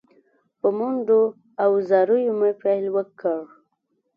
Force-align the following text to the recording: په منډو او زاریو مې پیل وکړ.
په 0.59 0.67
منډو 0.77 1.21
او 1.63 1.71
زاریو 1.89 2.33
مې 2.39 2.51
پیل 2.61 2.85
وکړ. 2.95 3.39